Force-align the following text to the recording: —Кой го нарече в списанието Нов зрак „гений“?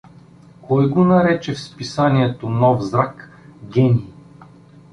—Кой 0.61 0.89
го 0.89 1.03
нарече 1.03 1.53
в 1.53 1.59
списанието 1.61 2.49
Нов 2.49 2.81
зрак 2.81 3.31
„гений“? 3.63 4.13